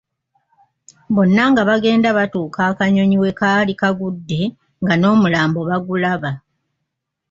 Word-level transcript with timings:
Bonna 1.15 1.43
nga 1.51 1.61
bagenda 1.69 2.09
batuuka 2.17 2.59
akanyonyi 2.71 3.17
wekaali 3.23 3.73
kagudde 3.81 4.41
nga 4.81 4.93
n’omulambo 4.97 5.59
bagulaba. 5.69 6.31